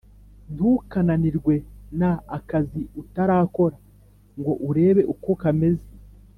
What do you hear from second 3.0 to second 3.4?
utara